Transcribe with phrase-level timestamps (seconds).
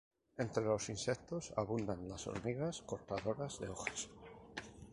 [0.39, 4.09] Entre los insectos, abundan las hormigas cortadoras de hojas.